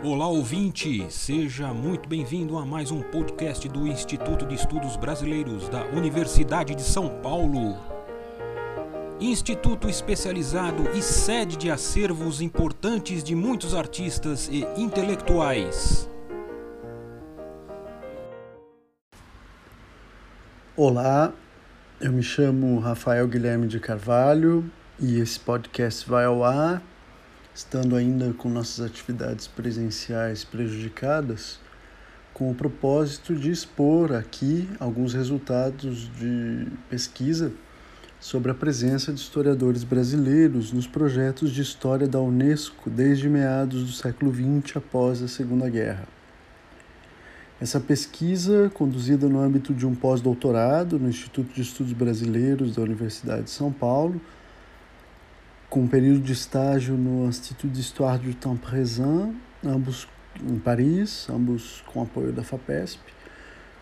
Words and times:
Olá 0.00 0.28
ouvinte, 0.28 1.10
seja 1.10 1.74
muito 1.74 2.08
bem-vindo 2.08 2.56
a 2.56 2.64
mais 2.64 2.92
um 2.92 3.02
podcast 3.02 3.68
do 3.68 3.84
Instituto 3.84 4.46
de 4.46 4.54
Estudos 4.54 4.96
Brasileiros 4.96 5.68
da 5.68 5.84
Universidade 5.86 6.72
de 6.76 6.82
São 6.82 7.20
Paulo. 7.20 7.76
Instituto 9.18 9.88
especializado 9.88 10.88
e 10.96 11.02
sede 11.02 11.56
de 11.56 11.68
acervos 11.68 12.40
importantes 12.40 13.24
de 13.24 13.34
muitos 13.34 13.74
artistas 13.74 14.48
e 14.52 14.64
intelectuais. 14.80 16.08
Olá, 20.76 21.32
eu 22.00 22.12
me 22.12 22.22
chamo 22.22 22.78
Rafael 22.78 23.26
Guilherme 23.26 23.66
de 23.66 23.80
Carvalho 23.80 24.70
e 25.00 25.18
esse 25.18 25.40
podcast 25.40 26.08
vai 26.08 26.24
ao 26.24 26.44
ar 26.44 26.80
estando 27.58 27.96
ainda 27.96 28.32
com 28.34 28.48
nossas 28.48 28.86
atividades 28.86 29.48
presenciais 29.48 30.44
prejudicadas, 30.44 31.58
com 32.32 32.52
o 32.52 32.54
propósito 32.54 33.34
de 33.34 33.50
expor 33.50 34.12
aqui 34.12 34.70
alguns 34.78 35.12
resultados 35.12 36.08
de 36.16 36.68
pesquisa 36.88 37.50
sobre 38.20 38.52
a 38.52 38.54
presença 38.54 39.12
de 39.12 39.18
historiadores 39.18 39.82
brasileiros 39.82 40.70
nos 40.70 40.86
projetos 40.86 41.50
de 41.50 41.60
história 41.60 42.06
da 42.06 42.20
Unesco 42.20 42.88
desde 42.88 43.28
meados 43.28 43.82
do 43.82 43.92
século 43.92 44.32
XX 44.32 44.76
após 44.76 45.20
a 45.20 45.26
Segunda 45.26 45.68
Guerra. 45.68 46.06
Essa 47.60 47.80
pesquisa, 47.80 48.70
conduzida 48.72 49.28
no 49.28 49.40
âmbito 49.40 49.74
de 49.74 49.84
um 49.84 49.96
pós-doutorado 49.96 50.96
no 50.96 51.08
Instituto 51.08 51.52
de 51.52 51.62
Estudos 51.62 51.92
Brasileiros 51.92 52.76
da 52.76 52.82
Universidade 52.82 53.42
de 53.42 53.50
São 53.50 53.72
Paulo, 53.72 54.20
com 55.68 55.80
um 55.80 55.86
período 55.86 56.20
de 56.20 56.32
estágio 56.32 56.96
no 56.96 57.28
Institut 57.28 57.70
d'Histoire 57.70 58.18
du 58.18 58.32
Temps 58.32 58.58
Présent, 58.58 59.34
ambos 59.62 60.08
em 60.42 60.58
Paris, 60.58 61.28
ambos 61.28 61.82
com 61.92 62.02
apoio 62.02 62.32
da 62.32 62.42
FAPESP, 62.42 63.00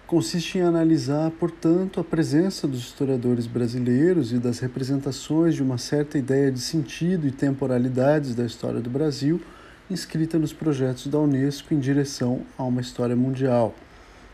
consiste 0.05 0.59
em 0.59 0.63
analisar, 0.63 1.31
portanto, 1.33 2.01
a 2.01 2.05
presença 2.05 2.67
dos 2.67 2.81
historiadores 2.81 3.47
brasileiros 3.47 4.33
e 4.33 4.39
das 4.39 4.59
representações 4.59 5.55
de 5.55 5.63
uma 5.63 5.79
certa 5.79 6.19
ideia 6.19 6.51
de 6.51 6.61
sentido 6.61 7.27
e 7.27 7.31
temporalidades 7.31 8.35
da 8.35 8.45
história 8.45 8.81
do 8.81 8.91
Brasil 8.91 9.41
inscrita 9.89 10.39
nos 10.41 10.53
projetos 10.53 11.07
da 11.07 11.21
Unesco 11.21 11.73
em 11.73 11.79
direção 11.79 12.43
a 12.59 12.65
uma 12.65 12.81
história 12.81 13.15
mundial, 13.15 13.73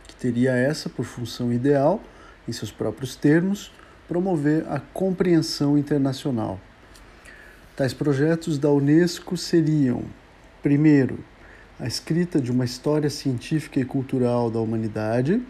que 0.09 0.15
teria 0.17 0.53
essa 0.53 0.89
por 0.89 1.05
função 1.05 1.53
ideal, 1.53 2.01
em 2.49 2.53
seus 2.53 2.73
próprios 2.73 3.15
termos, 3.15 3.71
promover 4.09 4.65
a 4.69 4.81
compreensão 4.81 5.77
internacional. 5.77 6.59
Tais 7.75 7.95
projetos 7.95 8.59
da 8.59 8.71
Unesco 8.71 9.35
seriam, 9.35 10.03
primeiro, 10.63 11.21
a 11.81 11.87
escrita 11.87 12.39
de 12.39 12.53
uma 12.53 12.67
história 12.67 13.09
científica 13.09 13.81
e 13.81 13.85
cultural 13.85 14.51
da 14.51 14.61
humanidade. 14.61 15.41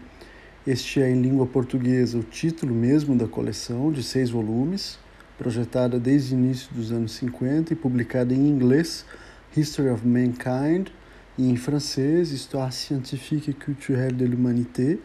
Este 0.65 1.01
é, 1.01 1.11
em 1.11 1.21
língua 1.21 1.45
portuguesa, 1.45 2.17
o 2.17 2.23
título 2.23 2.73
mesmo 2.73 3.17
da 3.17 3.27
coleção, 3.27 3.91
de 3.91 4.01
seis 4.01 4.29
volumes, 4.29 4.97
projetada 5.37 5.99
desde 5.99 6.33
o 6.33 6.37
início 6.37 6.73
dos 6.73 6.93
anos 6.93 7.11
50 7.11 7.73
e 7.73 7.75
publicada 7.75 8.33
em 8.33 8.47
inglês, 8.47 9.03
History 9.57 9.89
of 9.89 10.07
Mankind, 10.07 10.87
e 11.37 11.49
em 11.49 11.57
francês, 11.57 12.31
Histoire 12.31 12.71
scientifique 12.71 13.51
et 13.51 13.53
culturelle 13.53 14.15
de 14.15 14.25
l'humanité, 14.25 14.97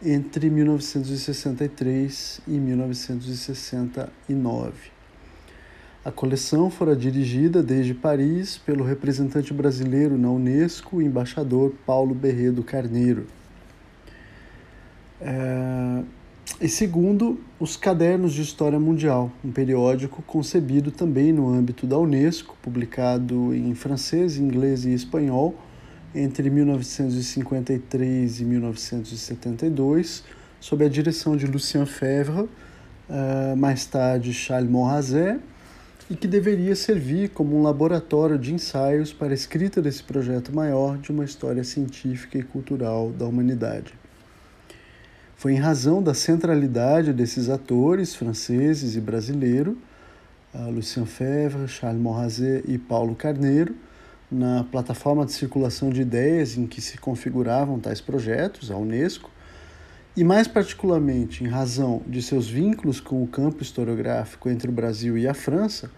entre 0.00 0.48
1963 0.48 2.40
e 2.46 2.52
1969. 2.52 4.91
A 6.04 6.10
coleção 6.10 6.68
fora 6.68 6.96
dirigida 6.96 7.62
desde 7.62 7.94
Paris 7.94 8.58
pelo 8.58 8.82
representante 8.82 9.54
brasileiro 9.54 10.18
na 10.18 10.28
Unesco, 10.28 10.96
o 10.96 11.02
embaixador 11.02 11.72
Paulo 11.86 12.12
Berredo 12.12 12.64
Carneiro. 12.64 13.28
É... 15.20 16.02
E 16.60 16.68
segundo, 16.68 17.40
os 17.58 17.76
Cadernos 17.76 18.32
de 18.32 18.42
História 18.42 18.80
Mundial, 18.80 19.30
um 19.44 19.52
periódico 19.52 20.22
concebido 20.22 20.90
também 20.90 21.32
no 21.32 21.48
âmbito 21.48 21.86
da 21.86 21.96
Unesco, 21.96 22.56
publicado 22.60 23.54
em 23.54 23.72
francês, 23.72 24.36
inglês 24.36 24.84
e 24.84 24.92
espanhol 24.92 25.54
entre 26.12 26.50
1953 26.50 28.40
e 28.40 28.44
1972, 28.44 30.24
sob 30.58 30.84
a 30.84 30.88
direção 30.88 31.36
de 31.36 31.46
Lucien 31.46 31.86
Febvre, 31.86 32.42
uh, 32.42 33.56
mais 33.56 33.86
tarde 33.86 34.34
Charles 34.34 34.68
Monrazet 34.68 35.38
e 36.12 36.14
que 36.14 36.28
deveria 36.28 36.76
servir 36.76 37.30
como 37.30 37.56
um 37.56 37.62
laboratório 37.62 38.38
de 38.38 38.52
ensaios 38.52 39.14
para 39.14 39.30
a 39.30 39.34
escrita 39.34 39.80
desse 39.80 40.02
projeto 40.02 40.54
maior 40.54 40.98
de 40.98 41.10
uma 41.10 41.24
história 41.24 41.64
científica 41.64 42.36
e 42.36 42.42
cultural 42.42 43.10
da 43.10 43.24
humanidade. 43.24 43.94
Foi 45.34 45.54
em 45.54 45.58
razão 45.58 46.02
da 46.02 46.12
centralidade 46.12 47.14
desses 47.14 47.48
atores 47.48 48.14
franceses 48.14 48.94
e 48.94 49.00
brasileiros, 49.00 49.74
Lucien 50.70 51.06
Febvre, 51.06 51.66
Charles 51.66 52.02
Monrazet 52.02 52.62
e 52.70 52.76
Paulo 52.76 53.14
Carneiro, 53.14 53.74
na 54.30 54.64
plataforma 54.64 55.24
de 55.24 55.32
circulação 55.32 55.88
de 55.88 56.02
ideias 56.02 56.58
em 56.58 56.66
que 56.66 56.82
se 56.82 56.98
configuravam 56.98 57.80
tais 57.80 58.02
projetos, 58.02 58.70
a 58.70 58.76
Unesco, 58.76 59.30
e 60.14 60.22
mais 60.22 60.46
particularmente 60.46 61.42
em 61.42 61.46
razão 61.46 62.02
de 62.06 62.20
seus 62.20 62.46
vínculos 62.46 63.00
com 63.00 63.22
o 63.22 63.26
campo 63.26 63.62
historiográfico 63.62 64.50
entre 64.50 64.68
o 64.68 64.72
Brasil 64.72 65.16
e 65.16 65.26
a 65.26 65.32
França, 65.32 65.90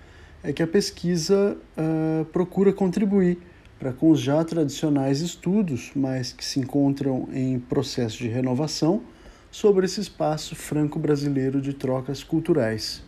é 0.44 0.52
que 0.52 0.62
a 0.62 0.66
pesquisa 0.66 1.56
uh, 1.56 2.24
procura 2.26 2.70
contribuir 2.70 3.38
para 3.78 3.92
com 3.94 4.10
os 4.10 4.20
já 4.20 4.44
tradicionais 4.44 5.20
estudos, 5.20 5.90
mas 5.96 6.32
que 6.32 6.44
se 6.44 6.60
encontram 6.60 7.28
em 7.32 7.58
processo 7.58 8.18
de 8.18 8.28
renovação, 8.28 9.02
sobre 9.50 9.86
esse 9.86 10.00
espaço 10.00 10.54
franco-brasileiro 10.54 11.60
de 11.60 11.72
trocas 11.72 12.22
culturais. 12.22 13.02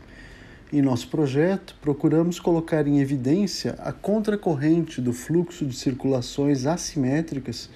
Em 0.73 0.81
nosso 0.81 1.09
projeto, 1.09 1.77
procuramos 1.81 2.41
colocar 2.41 2.87
em 2.87 3.01
evidência 3.01 3.75
a 3.79 3.93
contracorrente 3.93 5.01
do 5.01 5.13
fluxo 5.13 5.67
de 5.67 5.77
circulações 5.77 6.65
assimétricas 6.65 7.69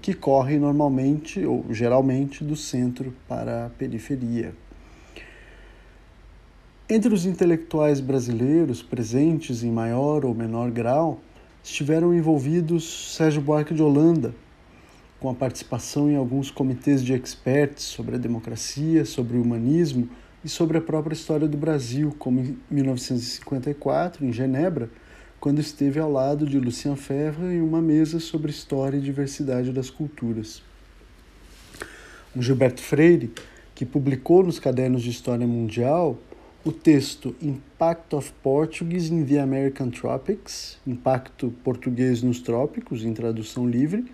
que 0.00 0.14
corre 0.14 0.58
normalmente 0.58 1.44
ou 1.44 1.66
geralmente 1.70 2.44
do 2.44 2.54
centro 2.54 3.12
para 3.26 3.66
a 3.66 3.70
periferia. 3.70 4.54
Entre 6.90 7.12
os 7.12 7.26
intelectuais 7.26 8.00
brasileiros 8.00 8.82
presentes 8.82 9.62
em 9.62 9.70
maior 9.70 10.24
ou 10.24 10.34
menor 10.34 10.70
grau, 10.70 11.20
estiveram 11.62 12.14
envolvidos 12.14 13.14
Sérgio 13.14 13.42
Buarque 13.42 13.74
de 13.74 13.82
Holanda, 13.82 14.34
com 15.20 15.28
a 15.28 15.34
participação 15.34 16.10
em 16.10 16.16
alguns 16.16 16.50
comitês 16.50 17.04
de 17.04 17.12
experts 17.12 17.84
sobre 17.84 18.14
a 18.14 18.18
democracia, 18.18 19.04
sobre 19.04 19.36
o 19.36 19.42
humanismo 19.42 20.08
e 20.42 20.48
sobre 20.48 20.78
a 20.78 20.80
própria 20.80 21.12
história 21.12 21.46
do 21.46 21.58
Brasil, 21.58 22.16
como 22.18 22.40
em 22.40 22.56
1954, 22.70 24.24
em 24.24 24.32
Genebra, 24.32 24.88
quando 25.38 25.60
esteve 25.60 26.00
ao 26.00 26.10
lado 26.10 26.46
de 26.46 26.58
Lucien 26.58 26.96
Febvre 26.96 27.52
em 27.52 27.60
uma 27.60 27.82
mesa 27.82 28.18
sobre 28.18 28.50
história 28.50 28.96
e 28.96 29.02
diversidade 29.02 29.72
das 29.72 29.90
culturas. 29.90 30.62
O 32.34 32.40
Gilberto 32.40 32.80
Freire, 32.80 33.30
que 33.74 33.84
publicou 33.84 34.42
nos 34.42 34.58
cadernos 34.58 35.02
de 35.02 35.10
História 35.10 35.46
Mundial 35.46 36.18
o 36.68 36.72
texto 36.72 37.34
Impact 37.40 38.14
of 38.14 38.30
Portuguese 38.42 39.10
in 39.10 39.24
the 39.24 39.40
American 39.40 39.88
Tropics, 39.88 40.76
Impacto 40.86 41.50
Português 41.64 42.22
nos 42.22 42.40
Trópicos, 42.40 43.06
em 43.06 43.14
tradução 43.14 43.66
livre, 43.66 44.04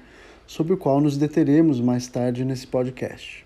sobre 0.47 0.72
o 0.72 0.76
qual 0.76 1.00
nos 1.00 1.16
deteremos 1.16 1.81
mais 1.81 2.06
tarde 2.06 2.44
nesse 2.44 2.65
podcast. 2.65 3.44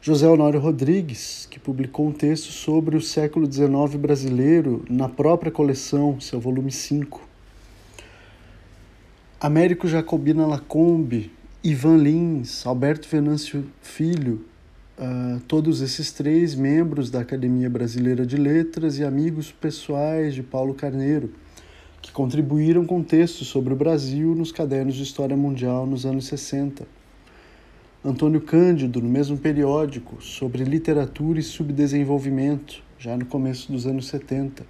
José 0.00 0.26
Honório 0.26 0.58
Rodrigues, 0.58 1.46
que 1.50 1.60
publicou 1.60 2.08
um 2.08 2.12
texto 2.12 2.50
sobre 2.50 2.96
o 2.96 3.00
século 3.02 3.44
XIX 3.44 4.00
brasileiro 4.00 4.82
na 4.88 5.10
própria 5.10 5.52
coleção, 5.52 6.18
seu 6.18 6.40
volume 6.40 6.72
5. 6.72 7.20
Américo 9.38 9.86
Jacobina 9.86 10.46
Lacombe, 10.46 11.30
Ivan 11.62 11.98
Lins, 11.98 12.66
Alberto 12.66 13.06
Venâncio 13.06 13.66
Filho, 13.82 14.46
todos 15.48 15.80
esses 15.80 16.12
três 16.12 16.54
membros 16.54 17.10
da 17.10 17.20
Academia 17.20 17.68
Brasileira 17.68 18.24
de 18.24 18.36
Letras 18.36 18.98
e 18.98 19.04
amigos 19.04 19.52
pessoais 19.52 20.34
de 20.34 20.42
Paulo 20.42 20.74
Carneiro, 20.74 21.32
que 22.00 22.12
contribuíram 22.12 22.84
com 22.84 23.02
textos 23.02 23.48
sobre 23.48 23.72
o 23.72 23.76
Brasil 23.76 24.34
nos 24.34 24.52
cadernos 24.52 24.94
de 24.94 25.02
História 25.02 25.36
Mundial 25.36 25.86
nos 25.86 26.04
anos 26.04 26.26
60. 26.26 26.86
Antônio 28.04 28.40
Cândido, 28.40 29.00
no 29.00 29.08
mesmo 29.08 29.38
periódico, 29.38 30.20
sobre 30.20 30.64
literatura 30.64 31.38
e 31.38 31.42
subdesenvolvimento, 31.42 32.82
já 32.98 33.16
no 33.16 33.24
começo 33.24 33.70
dos 33.70 33.86
anos 33.86 34.08
70. 34.08 34.64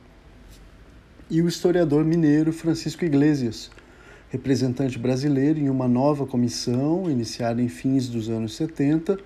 E 1.30 1.40
o 1.40 1.48
historiador 1.48 2.04
mineiro 2.04 2.52
Francisco 2.52 3.04
Iglesias, 3.04 3.70
representante 4.28 4.98
brasileiro 4.98 5.58
em 5.58 5.70
uma 5.70 5.88
nova 5.88 6.26
comissão 6.26 7.10
iniciada 7.10 7.62
em 7.62 7.68
fins 7.68 8.08
dos 8.08 8.28
anos 8.28 8.54
70, 8.54 9.18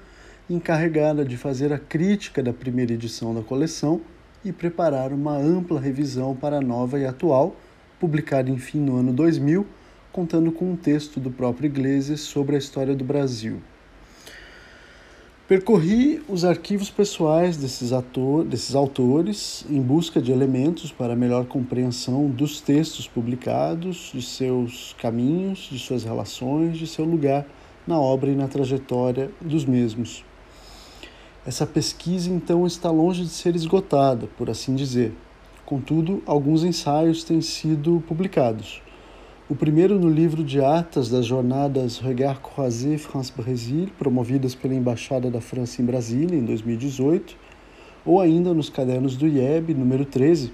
encarregada 0.49 1.25
de 1.25 1.37
fazer 1.37 1.73
a 1.73 1.79
crítica 1.79 2.43
da 2.43 2.53
primeira 2.53 2.93
edição 2.93 3.35
da 3.35 3.43
coleção 3.43 4.01
e 4.45 4.53
preparar 4.53 5.13
uma 5.13 5.37
ampla 5.37 5.81
revisão 5.81 6.37
para 6.37 6.59
a 6.59 6.61
nova 6.61 7.01
e 7.01 7.05
atual, 7.05 7.57
publicada 7.99 8.49
enfim 8.49 8.79
no 8.79 8.97
ano 8.97 9.13
2000, 9.13 9.67
contando 10.13 10.53
com 10.53 10.71
um 10.71 10.77
texto 10.77 11.19
do 11.19 11.31
próprio 11.31 11.67
Iglesias 11.67 12.21
sobre 12.21 12.55
a 12.55 12.59
história 12.59 12.95
do 12.95 13.05
Brasil. 13.05 13.61
Percorri 15.49 16.23
os 16.29 16.45
arquivos 16.45 16.91
pessoais 16.91 17.57
desses, 17.57 17.93
ator, 17.93 18.45
desses 18.45 18.75
autores 18.75 19.65
em 19.71 19.81
busca 19.81 20.21
de 20.21 20.33
elementos 20.33 20.91
para 20.91 21.15
melhor 21.15 21.47
compreensão 21.47 22.29
dos 22.29 22.61
textos 22.61 23.07
publicados, 23.07 24.11
de 24.13 24.23
seus 24.23 24.95
caminhos, 25.01 25.69
de 25.71 25.79
suas 25.79 26.03
relações, 26.03 26.77
de 26.79 26.87
seu 26.87 27.05
lugar 27.05 27.47
na 27.87 28.01
obra 28.01 28.31
e 28.31 28.35
na 28.35 28.49
trajetória 28.49 29.31
dos 29.41 29.65
mesmos. 29.65 30.25
Essa 31.47 31.65
pesquisa 31.65 32.29
então 32.29 32.67
está 32.67 32.91
longe 32.91 33.23
de 33.23 33.29
ser 33.29 33.55
esgotada, 33.55 34.27
por 34.37 34.51
assim 34.51 34.75
dizer. 34.75 35.13
Contudo, 35.65 36.21
alguns 36.27 36.65
ensaios 36.65 37.23
têm 37.23 37.41
sido 37.41 38.03
publicados. 38.09 38.83
O 39.49 39.55
primeiro 39.55 39.97
no 39.97 40.11
livro 40.11 40.43
de 40.43 40.61
atas 40.61 41.09
das 41.09 41.25
jornadas 41.25 41.99
Regard 41.99 42.41
Croisé 42.41 42.99
France-Brésil, 42.99 43.91
promovidas 43.97 44.57
pela 44.57 44.75
Embaixada 44.75 45.31
da 45.31 45.41
França 45.41 45.81
em 45.81 45.85
Brasília 45.85 46.37
em 46.37 46.45
2018, 46.45 47.37
ou 48.05 48.21
ainda 48.21 48.53
nos 48.53 48.69
cadernos 48.69 49.17
do 49.17 49.29
IEB, 49.29 49.73
número 49.73 50.05
13, 50.05 50.53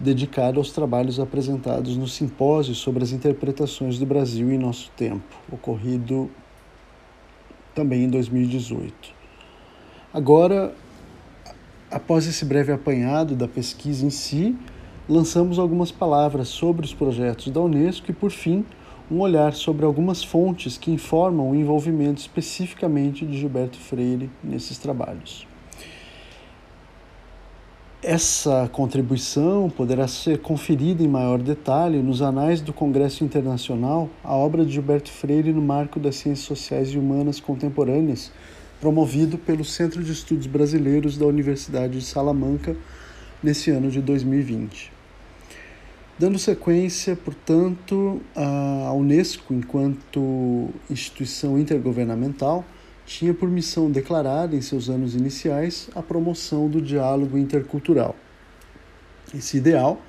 dedicado 0.00 0.60
aos 0.60 0.70
trabalhos 0.70 1.18
apresentados 1.18 1.96
no 1.96 2.06
simpósio 2.06 2.76
sobre 2.76 3.02
as 3.02 3.10
interpretações 3.10 3.98
do 3.98 4.06
Brasil 4.06 4.52
em 4.52 4.58
nosso 4.58 4.88
tempo, 4.96 5.36
ocorrido 5.50 6.30
também 7.74 8.04
em 8.04 8.08
2018. 8.08 9.21
Agora, 10.14 10.74
após 11.90 12.26
esse 12.26 12.44
breve 12.44 12.70
apanhado 12.70 13.34
da 13.34 13.48
pesquisa 13.48 14.04
em 14.04 14.10
si, 14.10 14.54
lançamos 15.08 15.58
algumas 15.58 15.90
palavras 15.90 16.48
sobre 16.48 16.84
os 16.84 16.92
projetos 16.92 17.48
da 17.50 17.62
Unesco 17.62 18.10
e, 18.10 18.14
por 18.14 18.30
fim, 18.30 18.62
um 19.10 19.20
olhar 19.20 19.54
sobre 19.54 19.86
algumas 19.86 20.22
fontes 20.22 20.76
que 20.76 20.90
informam 20.90 21.50
o 21.50 21.54
envolvimento 21.54 22.20
especificamente 22.20 23.24
de 23.24 23.38
Gilberto 23.38 23.78
Freire 23.78 24.30
nesses 24.44 24.76
trabalhos. 24.76 25.46
Essa 28.02 28.68
contribuição 28.70 29.70
poderá 29.70 30.06
ser 30.06 30.40
conferida 30.40 31.02
em 31.02 31.08
maior 31.08 31.38
detalhe 31.38 32.02
nos 32.02 32.20
anais 32.20 32.60
do 32.60 32.72
Congresso 32.72 33.24
Internacional, 33.24 34.10
a 34.22 34.34
obra 34.34 34.62
de 34.62 34.72
Gilberto 34.72 35.10
Freire 35.10 35.52
no 35.54 35.62
marco 35.62 35.98
das 35.98 36.16
Ciências 36.16 36.46
Sociais 36.46 36.88
e 36.90 36.98
Humanas 36.98 37.40
Contemporâneas, 37.40 38.30
promovido 38.82 39.38
pelo 39.38 39.64
Centro 39.64 40.02
de 40.02 40.10
Estudos 40.10 40.48
Brasileiros 40.48 41.16
da 41.16 41.24
Universidade 41.24 42.00
de 42.00 42.04
Salamanca 42.04 42.74
nesse 43.40 43.70
ano 43.70 43.88
de 43.88 44.00
2020. 44.00 44.90
Dando 46.18 46.36
sequência, 46.36 47.14
portanto, 47.14 48.20
a 48.34 48.92
Unesco, 48.92 49.54
enquanto 49.54 50.70
instituição 50.90 51.56
intergovernamental, 51.56 52.64
tinha 53.06 53.32
por 53.32 53.48
missão 53.48 53.88
declarada 53.88 54.56
em 54.56 54.60
seus 54.60 54.90
anos 54.90 55.14
iniciais 55.14 55.88
a 55.94 56.02
promoção 56.02 56.68
do 56.68 56.82
diálogo 56.82 57.38
intercultural. 57.38 58.16
Esse 59.32 59.58
ideal, 59.58 60.02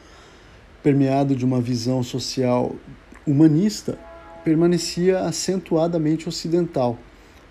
permeado 0.82 1.36
de 1.36 1.46
uma 1.46 1.62
visão 1.62 2.02
social 2.02 2.76
humanista, 3.24 4.00
permanecia 4.44 5.20
acentuadamente 5.20 6.28
ocidental, 6.28 6.98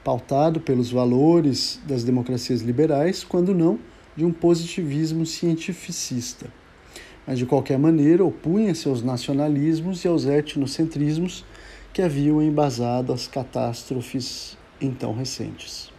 pautado 0.05 0.61
pelos 0.61 0.91
valores 0.91 1.81
das 1.87 2.05
democracias 2.05 2.61
liberais, 2.61 3.25
quando 3.25 3.55
não 3.55 3.79
de 4.17 4.25
um 4.25 4.33
positivismo 4.33 5.25
cientificista 5.25 6.51
mas 7.27 7.39
de 7.39 7.47
qualquer 7.47 7.79
maneira 7.79 8.25
opunha-se 8.25 8.89
aos 8.89 9.03
nacionalismos 9.03 10.05
e 10.05 10.09
aos 10.09 10.27
etnocentrismos 10.27 11.45
que 11.93 12.03
haviam 12.03 12.43
embasado 12.43 13.13
as 13.13 13.27
catástrofes 13.27 14.57
então 14.81 15.15
recentes. 15.15 15.91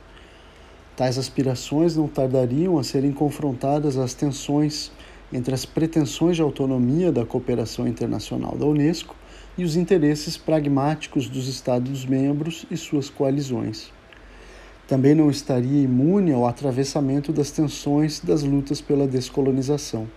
Tais 0.96 1.18
aspirações 1.18 1.96
não 1.96 2.08
tardariam 2.08 2.78
a 2.78 2.84
serem 2.84 3.12
confrontadas 3.12 3.98
às 3.98 4.14
tensões 4.14 4.92
entre 5.32 5.54
as 5.54 5.66
pretensões 5.66 6.36
de 6.36 6.42
autonomia 6.42 7.12
da 7.12 7.26
cooperação 7.26 7.88
internacional 7.88 8.56
da 8.56 8.66
Unesco 8.66 9.16
e 9.58 9.64
os 9.64 9.76
interesses 9.76 10.38
pragmáticos 10.38 11.30
dos 11.30 11.48
Estados-membros 11.48 12.66
e 12.72 12.78
suas 12.78 13.10
coalizões. 13.10 13.92
Também 14.88 15.16
não 15.16 15.30
estaria 15.30 15.84
imune 15.84 16.34
ao 16.34 16.46
atravessamento 16.48 17.32
das 17.32 17.52
tensões 17.52 18.20
das 18.20 18.44
lutas 18.44 18.82
pela 18.82 19.08
descolonização. 19.08 20.08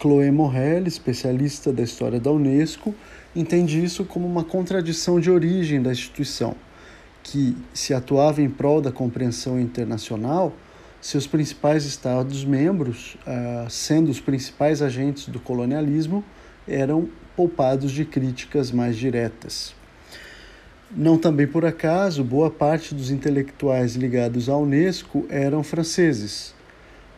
Chloé 0.00 0.30
Morel, 0.30 0.86
especialista 0.86 1.72
da 1.72 1.82
história 1.82 2.20
da 2.20 2.30
Unesco, 2.30 2.94
entende 3.34 3.82
isso 3.82 4.04
como 4.04 4.26
uma 4.26 4.44
contradição 4.44 5.18
de 5.18 5.30
origem 5.30 5.82
da 5.82 5.92
instituição, 5.92 6.54
que, 7.22 7.56
se 7.72 7.94
atuava 7.94 8.42
em 8.42 8.50
prol 8.50 8.80
da 8.80 8.92
compreensão 8.92 9.58
internacional, 9.58 10.52
seus 11.00 11.26
principais 11.26 11.84
Estados-membros, 11.84 13.16
ah, 13.26 13.66
sendo 13.68 14.10
os 14.10 14.20
principais 14.20 14.80
agentes 14.80 15.28
do 15.28 15.38
colonialismo, 15.38 16.24
eram 16.66 17.08
poupados 17.36 17.92
de 17.92 18.04
críticas 18.04 18.70
mais 18.70 18.96
diretas. 18.96 19.74
Não 20.90 21.18
também 21.18 21.46
por 21.46 21.64
acaso, 21.64 22.22
boa 22.22 22.50
parte 22.50 22.94
dos 22.94 23.10
intelectuais 23.10 23.96
ligados 23.96 24.48
à 24.48 24.56
Unesco 24.56 25.26
eram 25.28 25.62
franceses, 25.62 26.54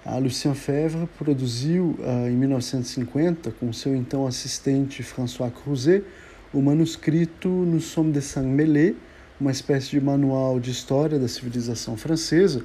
a 0.08 0.18
Lucien 0.18 0.54
Febvre 0.54 1.08
produziu 1.18 1.96
uh, 1.98 2.28
em 2.28 2.36
1950, 2.36 3.50
com 3.50 3.72
seu 3.72 3.92
então 3.92 4.24
assistente 4.24 5.02
François 5.02 5.50
Cruzet, 5.50 6.04
o 6.54 6.62
manuscrito 6.62 7.48
Nous 7.48 7.80
sommes 7.80 8.12
des 8.12 8.24
sangs 8.24 8.48
mêlés, 8.48 8.94
uma 9.40 9.50
espécie 9.50 9.90
de 9.90 10.00
manual 10.00 10.60
de 10.60 10.70
história 10.70 11.18
da 11.18 11.26
civilização 11.26 11.96
francesa, 11.96 12.62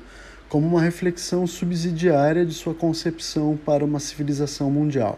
como 0.47 0.67
uma 0.67 0.81
reflexão 0.83 1.47
subsidiária 1.47 2.45
de 2.45 2.53
sua 2.53 2.75
concepção 2.75 3.57
para 3.65 3.83
uma 3.83 3.99
civilização 3.99 4.69
mundial. 4.69 5.17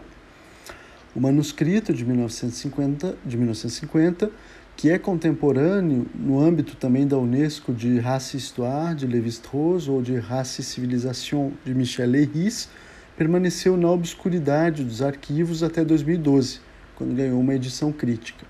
O 1.14 1.20
manuscrito 1.20 1.92
de 1.92 2.04
1950, 2.04 3.16
de 3.24 3.36
1950 3.36 4.30
que 4.76 4.90
é 4.90 4.98
contemporâneo 4.98 6.06
no 6.14 6.40
âmbito 6.40 6.76
também 6.76 7.06
da 7.06 7.16
Unesco 7.16 7.72
de 7.72 7.98
Race 7.98 8.36
Histoire 8.36 8.94
de 8.94 9.06
Lévi-Strauss 9.06 9.88
ou 9.88 10.02
de 10.02 10.16
Race 10.16 10.62
Civilisation 10.62 11.52
de 11.64 11.74
Michel 11.74 12.10
Leiris, 12.10 12.68
permaneceu 13.16 13.76
na 13.76 13.88
obscuridade 13.90 14.82
dos 14.82 15.00
arquivos 15.00 15.62
até 15.62 15.84
2012, 15.84 16.60
quando 16.96 17.14
ganhou 17.14 17.40
uma 17.40 17.54
edição 17.54 17.92
crítica. 17.92 18.44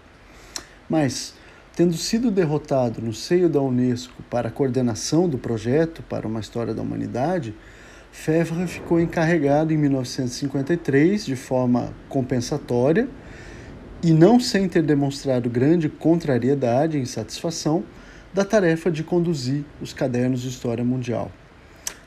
Mas, 0.89 1.34
tendo 1.77 1.94
sido 1.94 2.31
derrotado 2.31 3.03
no 3.03 3.12
seio 3.12 3.48
da 3.48 3.60
Unesco 3.60 4.22
para 4.31 4.48
a 4.48 4.50
coordenação 4.50 5.29
do 5.29 5.36
projeto 5.36 6.03
para 6.08 6.27
uma 6.27 6.41
história 6.41 6.72
da 6.72 6.81
humanidade, 6.81 7.55
Fevre 8.15 8.67
ficou 8.67 8.99
encarregado 8.99 9.75
em 9.75 9.77
1953 9.77 11.27
de 11.27 11.37
forma 11.37 11.93
compensatória 12.09 13.06
e 14.03 14.13
não 14.13 14.41
sem 14.41 14.67
ter 14.67 14.83
demonstrado 14.83 15.51
grande 15.51 15.91
contrariedade 15.91 16.97
e 16.97 17.03
insatisfação 17.03 17.85
da 18.33 18.43
tarefa 18.43 18.91
de 18.91 19.03
conduzir 19.03 19.65
os 19.79 19.93
cadernos 19.93 20.41
de 20.41 20.49
história 20.49 20.83
mundial. 20.83 21.31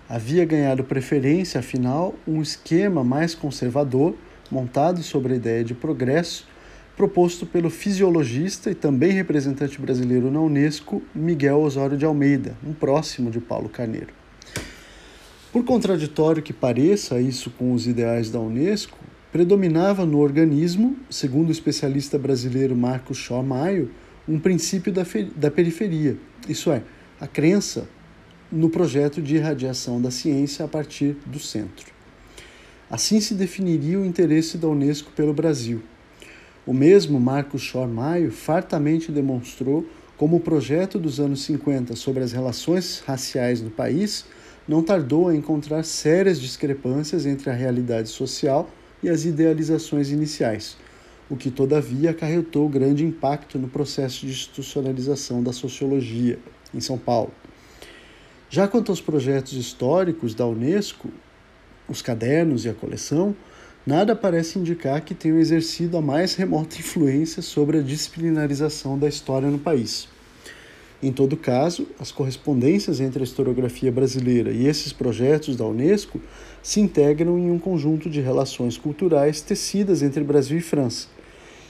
Havia 0.09 0.43
ganhado 0.43 0.83
preferência, 0.83 1.59
afinal, 1.59 2.15
um 2.25 2.41
esquema 2.41 3.03
mais 3.03 3.35
conservador, 3.35 4.15
montado 4.49 5.03
sobre 5.03 5.33
a 5.33 5.35
ideia 5.35 5.63
de 5.63 5.75
progresso, 5.75 6.47
proposto 6.95 7.45
pelo 7.45 7.69
fisiologista 7.69 8.71
e 8.71 8.75
também 8.75 9.11
representante 9.11 9.79
brasileiro 9.79 10.31
na 10.31 10.39
Unesco, 10.39 11.03
Miguel 11.13 11.59
Osório 11.59 11.97
de 11.97 12.05
Almeida, 12.05 12.55
um 12.65 12.73
próximo 12.73 13.29
de 13.29 13.39
Paulo 13.39 13.69
Carneiro. 13.69 14.26
Por 15.57 15.65
contraditório 15.65 16.43
que 16.43 16.53
pareça 16.53 17.19
isso 17.19 17.49
com 17.49 17.73
os 17.73 17.87
ideais 17.87 18.29
da 18.29 18.39
Unesco, 18.39 18.99
predominava 19.31 20.05
no 20.05 20.19
organismo, 20.19 20.95
segundo 21.09 21.49
o 21.49 21.51
especialista 21.51 22.15
brasileiro 22.15 22.75
Marcos 22.75 23.17
Shaw 23.17 23.41
Maio, 23.41 23.89
um 24.29 24.37
princípio 24.37 24.93
da, 24.93 25.01
da 25.35 25.49
periferia, 25.49 26.15
isso 26.47 26.71
é, 26.71 26.83
a 27.19 27.25
crença 27.25 27.89
no 28.51 28.69
projeto 28.69 29.19
de 29.19 29.37
irradiação 29.37 29.99
da 29.99 30.11
ciência 30.11 30.63
a 30.63 30.67
partir 30.67 31.17
do 31.25 31.39
centro. 31.39 31.91
Assim 32.87 33.19
se 33.19 33.33
definiria 33.33 33.99
o 33.99 34.05
interesse 34.05 34.59
da 34.59 34.67
Unesco 34.67 35.11
pelo 35.13 35.33
Brasil. 35.33 35.81
O 36.67 36.73
mesmo 36.73 37.19
Marcos 37.19 37.63
Shaw 37.63 37.87
Maio 37.87 38.31
fartamente 38.31 39.11
demonstrou 39.11 39.83
como 40.17 40.37
o 40.37 40.39
projeto 40.39 40.99
dos 40.99 41.19
anos 41.19 41.41
50 41.45 41.95
sobre 41.95 42.21
as 42.21 42.31
relações 42.31 43.01
raciais 43.07 43.59
no 43.59 43.71
país 43.71 44.23
não 44.67 44.83
tardou 44.83 45.29
a 45.29 45.35
encontrar 45.35 45.83
sérias 45.83 46.39
discrepâncias 46.39 47.25
entre 47.25 47.49
a 47.49 47.53
realidade 47.53 48.09
social 48.09 48.69
e 49.01 49.09
as 49.09 49.23
idealizações 49.23 50.11
iniciais, 50.11 50.75
o 51.29 51.37
que, 51.37 51.49
todavia, 51.49 52.11
acarretou 52.11 52.67
grande 52.67 53.05
impacto 53.05 53.57
no 53.57 53.67
processo 53.67 54.25
de 54.25 54.31
institucionalização 54.31 55.41
da 55.41 55.53
sociologia 55.53 56.37
em 56.73 56.81
São 56.81 56.97
Paulo. 56.97 57.31
Já 58.49 58.67
quanto 58.67 58.91
aos 58.91 59.01
projetos 59.01 59.53
históricos 59.53 60.33
da 60.33 60.45
Unesco, 60.45 61.09
os 61.87 62.01
cadernos 62.01 62.65
e 62.65 62.69
a 62.69 62.73
coleção, 62.73 63.35
nada 63.85 64.15
parece 64.15 64.59
indicar 64.59 65.01
que 65.01 65.13
tenham 65.13 65.37
exercido 65.37 65.97
a 65.97 66.01
mais 66.01 66.35
remota 66.35 66.75
influência 66.79 67.41
sobre 67.41 67.79
a 67.79 67.81
disciplinarização 67.81 68.97
da 68.97 69.07
história 69.07 69.49
no 69.49 69.59
país. 69.59 70.09
Em 71.01 71.11
todo 71.11 71.37
caso, 71.37 71.87
as 71.99 72.11
correspondências 72.11 72.99
entre 72.99 73.21
a 73.21 73.23
historiografia 73.23 73.91
brasileira 73.91 74.51
e 74.51 74.65
esses 74.65 74.91
projetos 74.91 75.55
da 75.55 75.63
Unesco 75.63 76.19
se 76.63 76.79
integram 76.79 77.37
em 77.37 77.51
um 77.51 77.59
conjunto 77.59 78.09
de 78.09 78.19
relações 78.19 78.79
culturais 78.79 79.39
tecidas 79.39 80.01
entre 80.01 80.23
Brasil 80.23 80.57
e 80.57 80.61
França, 80.61 81.07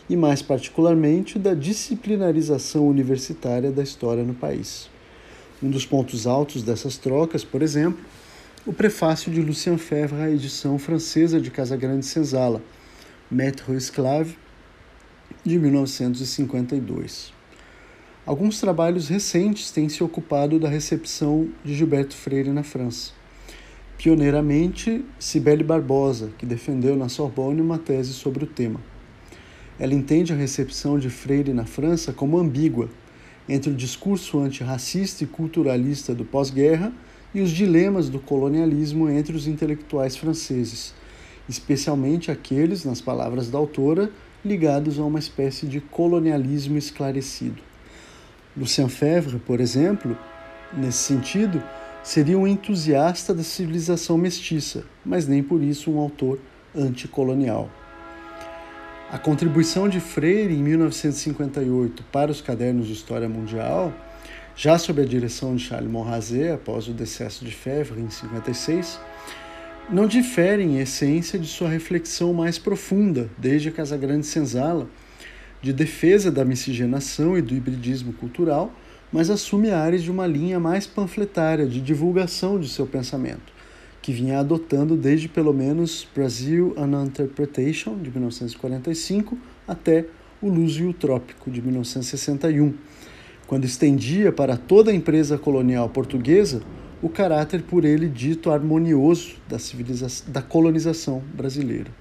e 0.09 0.15
mais 0.15 0.41
particularmente 0.41 1.37
da 1.37 1.53
disciplinarização 1.53 2.87
universitária 2.87 3.69
da 3.69 3.83
história 3.83 4.23
no 4.23 4.33
país. 4.33 4.89
Um 5.61 5.69
dos 5.69 5.85
pontos 5.85 6.25
altos 6.25 6.63
dessas 6.63 6.95
trocas, 6.95 7.43
por 7.43 7.61
exemplo, 7.61 7.99
o 8.65 8.71
prefácio 8.71 9.29
de 9.29 9.41
Lucien 9.41 9.77
Febvre 9.77 10.21
à 10.21 10.31
edição 10.31 10.79
francesa 10.79 11.41
de 11.41 11.51
Casagrande 11.51 12.05
Senzala, 12.05 12.61
Maître 13.29 13.73
Esclave, 13.75 14.37
de 15.43 15.59
1952. 15.59 17.36
Alguns 18.27 18.59
trabalhos 18.59 19.07
recentes 19.07 19.71
têm 19.71 19.87
se 19.87 20.03
ocupado 20.03 20.59
da 20.59 20.67
recepção 20.67 21.47
de 21.63 21.73
Gilberto 21.73 22.13
Freire 22.13 22.49
na 22.49 22.61
França. 22.61 23.13
Pioneiramente, 23.97 25.05
Cibele 25.17 25.63
Barbosa, 25.63 26.31
que 26.37 26.45
defendeu 26.45 26.97
na 26.97 27.07
Sorbonne 27.07 27.61
uma 27.61 27.77
tese 27.79 28.11
sobre 28.11 28.43
o 28.43 28.47
tema. 28.47 28.81
Ela 29.79 29.93
entende 29.93 30.33
a 30.33 30.35
recepção 30.35 30.99
de 30.99 31.09
Freire 31.09 31.53
na 31.53 31.65
França 31.65 32.11
como 32.11 32.37
ambígua 32.37 32.89
entre 33.47 33.71
o 33.71 33.73
discurso 33.73 34.39
antirracista 34.39 35.23
e 35.23 35.27
culturalista 35.27 36.13
do 36.13 36.25
pós-guerra 36.25 36.91
e 37.33 37.39
os 37.39 37.49
dilemas 37.49 38.09
do 38.09 38.19
colonialismo 38.19 39.09
entre 39.09 39.37
os 39.37 39.47
intelectuais 39.47 40.17
franceses, 40.17 40.93
especialmente 41.47 42.29
aqueles, 42.29 42.83
nas 42.83 42.99
palavras 42.99 43.49
da 43.49 43.57
autora, 43.57 44.11
ligados 44.43 44.99
a 44.99 45.05
uma 45.05 45.17
espécie 45.17 45.65
de 45.65 45.79
colonialismo 45.79 46.77
esclarecido. 46.77 47.66
Lucien 48.57 48.89
Febvre, 48.89 49.37
por 49.39 49.59
exemplo, 49.61 50.17
nesse 50.73 50.97
sentido, 50.97 51.61
seria 52.03 52.37
um 52.37 52.47
entusiasta 52.47 53.33
da 53.33 53.43
civilização 53.43 54.17
mestiça, 54.17 54.83
mas 55.05 55.27
nem 55.27 55.43
por 55.43 55.61
isso 55.61 55.91
um 55.91 55.99
autor 55.99 56.39
anticolonial. 56.75 57.69
A 59.11 59.17
contribuição 59.17 59.87
de 59.87 59.99
Freire 59.99 60.53
em 60.53 60.63
1958 60.63 62.03
para 62.11 62.31
os 62.31 62.41
cadernos 62.41 62.87
de 62.87 62.93
História 62.93 63.29
Mundial, 63.29 63.93
já 64.55 64.77
sob 64.77 65.01
a 65.01 65.05
direção 65.05 65.55
de 65.55 65.63
Charles 65.63 65.89
Monrazé 65.89 66.51
após 66.51 66.87
o 66.87 66.93
decesso 66.93 67.45
de 67.45 67.51
Febvre 67.51 68.01
em 68.01 68.09
56, 68.09 68.99
não 69.89 70.07
difere 70.07 70.63
em 70.63 70.79
essência 70.79 71.39
de 71.39 71.47
sua 71.47 71.69
reflexão 71.69 72.33
mais 72.33 72.57
profunda 72.57 73.29
desde 73.37 73.69
a 73.69 73.71
Casagrande 73.71 74.25
Senzala, 74.25 74.89
de 75.61 75.73
defesa 75.73 76.31
da 76.31 76.45
miscigenação 76.45 77.37
e 77.37 77.41
do 77.41 77.53
hibridismo 77.53 78.13
cultural, 78.13 78.71
mas 79.11 79.29
assume 79.29 79.71
áreas 79.71 80.03
de 80.03 80.11
uma 80.11 80.27
linha 80.27 80.59
mais 80.59 80.85
panfletária 80.85 81.65
de 81.65 81.81
divulgação 81.81 82.59
de 82.59 82.69
seu 82.69 82.85
pensamento, 82.85 83.53
que 84.01 84.11
vinha 84.11 84.39
adotando 84.39 84.95
desde 84.95 85.27
pelo 85.27 85.53
menos 85.53 86.07
Brazil 86.13 86.73
An 86.77 87.03
Interpretation, 87.05 87.97
de 87.97 88.11
1945, 88.11 89.37
até 89.67 90.05
O 90.41 90.49
Luso 90.49 90.83
e 90.83 90.87
o 90.87 90.93
Trópico, 90.93 91.49
de 91.49 91.61
1961, 91.61 92.73
quando 93.47 93.65
estendia 93.65 94.31
para 94.31 94.57
toda 94.57 94.91
a 94.91 94.93
empresa 94.93 95.37
colonial 95.37 95.89
portuguesa 95.89 96.61
o 97.01 97.09
caráter 97.09 97.61
por 97.63 97.85
ele 97.85 98.09
dito 98.09 98.51
harmonioso 98.51 99.35
da, 99.47 99.57
da 100.27 100.41
colonização 100.41 101.23
brasileira. 101.33 101.91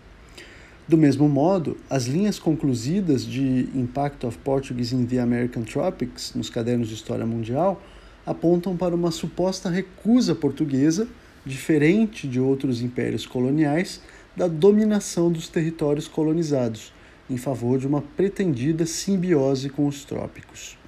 Do 0.89 0.97
mesmo 0.97 1.29
modo, 1.29 1.77
as 1.91 2.05
linhas 2.05 2.39
concluídas 2.39 3.27
de 3.27 3.69
Impact 3.75 4.25
of 4.25 4.39
Portuguese 4.39 4.95
in 4.95 5.05
the 5.05 5.19
American 5.19 5.65
Tropics 5.65 6.33
nos 6.33 6.49
cadernos 6.49 6.89
de 6.89 6.95
História 6.95 7.27
Mundial 7.27 7.83
apontam 8.25 8.77
para 8.77 8.95
uma 8.95 9.11
suposta 9.11 9.69
recusa 9.69 10.33
portuguesa, 10.33 11.09
diferente 11.45 12.29
de 12.29 12.39
outros 12.39 12.81
impérios 12.83 13.27
coloniais, 13.27 14.01
da 14.37 14.47
dominação 14.47 15.31
dos 15.31 15.49
territórios 15.49 16.07
colonizados, 16.07 16.93
em 17.29 17.37
favor 17.37 17.81
de 17.81 17.87
uma 17.89 18.01
pretendida 18.01 18.87
simbiose 18.87 19.69
com 19.69 19.89
os 19.89 20.05
trópicos. 20.05 20.79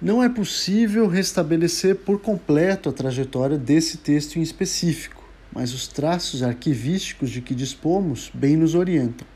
Não 0.00 0.22
é 0.22 0.28
possível 0.30 1.06
restabelecer 1.06 1.96
por 1.96 2.18
completo 2.18 2.88
a 2.88 2.92
trajetória 2.92 3.58
desse 3.58 3.98
texto 3.98 4.36
em 4.36 4.42
específico 4.42 5.21
mas 5.52 5.74
os 5.74 5.86
traços 5.86 6.42
arquivísticos 6.42 7.30
de 7.30 7.40
que 7.40 7.54
dispomos 7.54 8.30
bem 8.32 8.56
nos 8.56 8.74
orientam. 8.74 9.26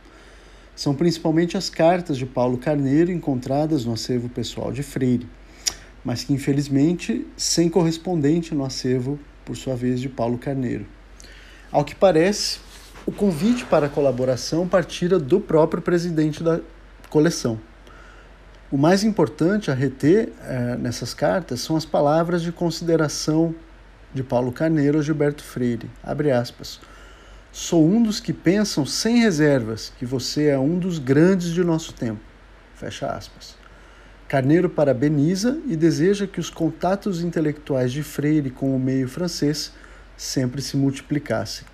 São 0.74 0.94
principalmente 0.94 1.56
as 1.56 1.70
cartas 1.70 2.18
de 2.18 2.26
Paulo 2.26 2.58
Carneiro 2.58 3.10
encontradas 3.10 3.84
no 3.84 3.92
acervo 3.92 4.28
pessoal 4.28 4.72
de 4.72 4.82
Freire, 4.82 5.28
mas 6.04 6.24
que 6.24 6.32
infelizmente 6.32 7.26
sem 7.36 7.68
correspondente 7.68 8.54
no 8.54 8.64
acervo, 8.64 9.18
por 9.44 9.56
sua 9.56 9.74
vez, 9.74 10.00
de 10.00 10.08
Paulo 10.08 10.38
Carneiro. 10.38 10.86
Ao 11.70 11.84
que 11.84 11.94
parece, 11.94 12.58
o 13.06 13.12
convite 13.12 13.64
para 13.64 13.86
a 13.86 13.88
colaboração 13.88 14.66
partira 14.66 15.18
do 15.18 15.40
próprio 15.40 15.82
presidente 15.82 16.42
da 16.42 16.60
coleção. 17.08 17.58
O 18.70 18.76
mais 18.76 19.04
importante 19.04 19.70
a 19.70 19.74
reter 19.74 20.32
eh, 20.42 20.76
nessas 20.78 21.14
cartas 21.14 21.60
são 21.60 21.76
as 21.76 21.84
palavras 21.84 22.42
de 22.42 22.50
consideração 22.50 23.54
de 24.12 24.22
Paulo 24.22 24.52
Carneiro 24.52 24.98
a 24.98 25.02
Gilberto 25.02 25.42
Freire. 25.42 25.90
Abre 26.02 26.30
aspas. 26.30 26.80
Sou 27.52 27.86
um 27.86 28.02
dos 28.02 28.20
que 28.20 28.32
pensam 28.32 28.84
sem 28.84 29.18
reservas 29.18 29.92
que 29.98 30.04
você 30.04 30.48
é 30.48 30.58
um 30.58 30.78
dos 30.78 30.98
grandes 30.98 31.52
de 31.52 31.64
nosso 31.64 31.92
tempo. 31.92 32.20
Fecha 32.74 33.06
aspas. 33.06 33.56
Carneiro 34.28 34.68
parabeniza 34.68 35.58
e 35.66 35.76
deseja 35.76 36.26
que 36.26 36.40
os 36.40 36.50
contatos 36.50 37.22
intelectuais 37.22 37.92
de 37.92 38.02
Freire 38.02 38.50
com 38.50 38.74
o 38.74 38.78
meio 38.78 39.08
francês 39.08 39.72
sempre 40.16 40.60
se 40.60 40.76
multiplicassem. 40.76 41.66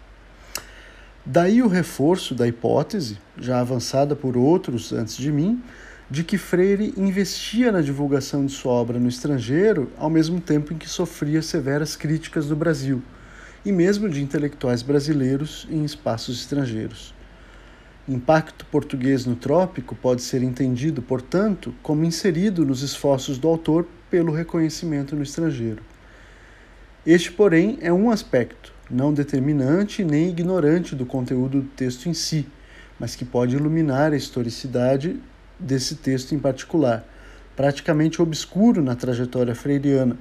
Daí 1.24 1.62
o 1.62 1.68
reforço 1.68 2.34
da 2.34 2.48
hipótese, 2.48 3.18
já 3.38 3.60
avançada 3.60 4.14
por 4.14 4.36
outros 4.36 4.92
antes 4.92 5.16
de 5.16 5.30
mim, 5.30 5.62
de 6.12 6.22
que 6.22 6.36
Freire 6.36 6.92
investia 6.94 7.72
na 7.72 7.80
divulgação 7.80 8.44
de 8.44 8.52
sua 8.52 8.70
obra 8.70 8.98
no 8.98 9.08
estrangeiro, 9.08 9.90
ao 9.96 10.10
mesmo 10.10 10.42
tempo 10.42 10.74
em 10.74 10.76
que 10.76 10.86
sofria 10.86 11.40
severas 11.40 11.96
críticas 11.96 12.46
do 12.46 12.54
Brasil, 12.54 13.02
e 13.64 13.72
mesmo 13.72 14.10
de 14.10 14.22
intelectuais 14.22 14.82
brasileiros 14.82 15.66
em 15.70 15.82
espaços 15.86 16.38
estrangeiros. 16.38 17.14
Impacto 18.06 18.66
português 18.66 19.24
no 19.24 19.34
trópico 19.34 19.94
pode 19.94 20.20
ser 20.20 20.42
entendido, 20.42 21.00
portanto, 21.00 21.74
como 21.82 22.04
inserido 22.04 22.62
nos 22.62 22.82
esforços 22.82 23.38
do 23.38 23.48
autor 23.48 23.88
pelo 24.10 24.34
reconhecimento 24.34 25.16
no 25.16 25.22
estrangeiro. 25.22 25.82
Este, 27.06 27.32
porém, 27.32 27.78
é 27.80 27.90
um 27.90 28.10
aspecto, 28.10 28.74
não 28.90 29.14
determinante 29.14 30.04
nem 30.04 30.28
ignorante 30.28 30.94
do 30.94 31.06
conteúdo 31.06 31.62
do 31.62 31.68
texto 31.68 32.06
em 32.06 32.12
si, 32.12 32.46
mas 33.00 33.16
que 33.16 33.24
pode 33.24 33.56
iluminar 33.56 34.12
a 34.12 34.16
historicidade 34.16 35.18
desse 35.62 35.96
texto 35.96 36.34
em 36.34 36.38
particular, 36.38 37.04
praticamente 37.56 38.20
obscuro 38.20 38.82
na 38.82 38.94
trajetória 38.94 39.54
freiriana, 39.54 40.16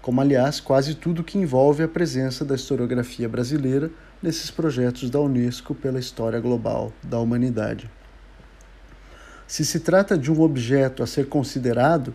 como 0.00 0.20
aliás 0.20 0.60
quase 0.60 0.94
tudo 0.94 1.24
que 1.24 1.38
envolve 1.38 1.82
a 1.82 1.88
presença 1.88 2.44
da 2.44 2.54
historiografia 2.54 3.28
brasileira 3.28 3.90
nesses 4.22 4.50
projetos 4.50 5.10
da 5.10 5.20
Unesco 5.20 5.74
pela 5.74 5.98
história 5.98 6.40
global 6.40 6.92
da 7.02 7.18
humanidade. 7.18 7.90
Se 9.46 9.64
se 9.64 9.80
trata 9.80 10.16
de 10.16 10.30
um 10.32 10.40
objeto 10.40 11.02
a 11.02 11.06
ser 11.06 11.28
considerado, 11.28 12.14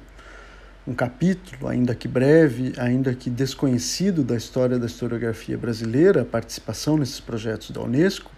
um 0.87 0.93
capítulo, 0.93 1.67
ainda 1.67 1.93
que 1.93 2.07
breve, 2.07 2.73
ainda 2.77 3.13
que 3.13 3.29
desconhecido 3.29 4.23
da 4.23 4.35
história 4.35 4.79
da 4.79 4.87
historiografia 4.87 5.57
brasileira, 5.57 6.23
a 6.23 6.25
participação 6.25 6.97
nesses 6.97 7.19
projetos 7.19 7.71
da 7.71 7.81
Unesco, 7.81 8.31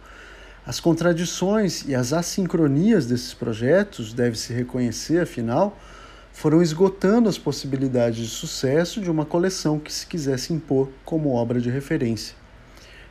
as 0.66 0.80
contradições 0.80 1.84
e 1.86 1.94
as 1.94 2.14
assincronias 2.14 3.06
desses 3.06 3.34
projetos, 3.34 4.14
deve-se 4.14 4.54
reconhecer, 4.54 5.22
afinal, 5.22 5.78
foram 6.32 6.62
esgotando 6.62 7.28
as 7.28 7.38
possibilidades 7.38 8.18
de 8.18 8.28
sucesso 8.28 9.02
de 9.02 9.12
uma 9.12 9.26
coleção 9.26 9.78
que 9.78 9.92
se 9.92 10.08
quisesse 10.08 10.54
impor 10.54 10.90
como 11.04 11.34
obra 11.34 11.60
de 11.60 11.70
referência. 11.70 12.36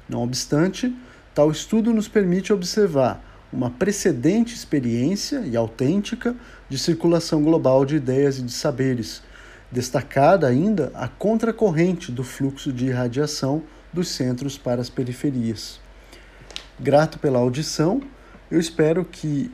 Não 0.09 0.23
obstante, 0.23 0.95
tal 1.35 1.51
estudo 1.51 1.93
nos 1.93 2.09
permite 2.09 2.55
observar 2.55 3.23
uma 3.53 3.71
precedente 3.71 4.55
experiência 4.55 5.41
e 5.41 5.55
autêntica 5.55 6.35
de 6.71 6.79
circulação 6.79 7.43
global 7.43 7.85
de 7.85 7.97
ideias 7.97 8.39
e 8.39 8.43
de 8.43 8.53
saberes, 8.53 9.23
destacada 9.71 10.47
ainda 10.47 10.91
a 10.95 11.07
contracorrente 11.07 12.11
do 12.11 12.25
fluxo 12.25 12.73
de 12.73 12.87
irradiação 12.87 13.63
dos 13.93 14.09
centros 14.09 14.57
para 14.57 14.81
as 14.81 14.89
periferias. 14.89 15.82
Grato 16.81 17.19
pela 17.19 17.39
audição, 17.39 18.01
eu 18.51 18.59
espero 18.59 19.05
que 19.05 19.51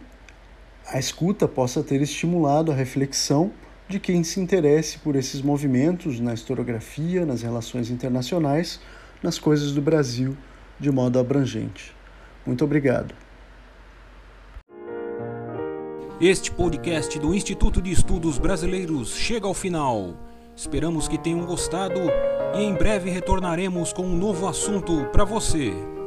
a 0.86 0.98
escuta 0.98 1.46
possa 1.46 1.82
ter 1.82 2.00
estimulado 2.00 2.72
a 2.72 2.74
reflexão 2.74 3.52
de 3.88 3.98
quem 3.98 4.22
se 4.22 4.40
interesse 4.40 4.98
por 4.98 5.16
esses 5.16 5.42
movimentos 5.42 6.20
na 6.20 6.34
historiografia, 6.34 7.26
nas 7.26 7.42
relações 7.42 7.90
internacionais, 7.90 8.80
nas 9.22 9.38
coisas 9.38 9.72
do 9.72 9.82
Brasil 9.82 10.36
de 10.78 10.90
modo 10.90 11.18
abrangente. 11.18 11.94
Muito 12.46 12.64
obrigado. 12.64 13.14
Este 16.20 16.50
podcast 16.50 17.18
do 17.18 17.34
Instituto 17.34 17.80
de 17.80 17.92
Estudos 17.92 18.38
Brasileiros 18.38 19.14
chega 19.14 19.46
ao 19.46 19.54
final. 19.54 20.16
Esperamos 20.56 21.06
que 21.06 21.16
tenham 21.16 21.44
gostado 21.46 22.00
e 22.54 22.62
em 22.62 22.74
breve 22.74 23.10
retornaremos 23.10 23.92
com 23.92 24.02
um 24.02 24.16
novo 24.16 24.48
assunto 24.48 25.06
para 25.12 25.24
você. 25.24 25.97